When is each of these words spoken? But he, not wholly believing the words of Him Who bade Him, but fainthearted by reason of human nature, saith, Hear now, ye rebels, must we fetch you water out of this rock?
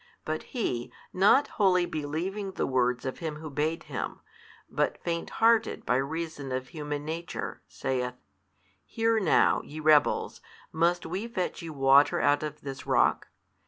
But 0.25 0.41
he, 0.57 0.91
not 1.13 1.47
wholly 1.47 1.85
believing 1.85 2.53
the 2.53 2.65
words 2.65 3.05
of 3.05 3.19
Him 3.19 3.35
Who 3.35 3.51
bade 3.51 3.83
Him, 3.83 4.21
but 4.67 4.97
fainthearted 5.03 5.85
by 5.85 5.97
reason 5.97 6.51
of 6.51 6.69
human 6.69 7.05
nature, 7.05 7.61
saith, 7.67 8.15
Hear 8.83 9.19
now, 9.19 9.61
ye 9.63 9.79
rebels, 9.79 10.41
must 10.71 11.05
we 11.05 11.27
fetch 11.27 11.61
you 11.61 11.73
water 11.73 12.19
out 12.19 12.41
of 12.41 12.61
this 12.61 12.87
rock? 12.87 13.27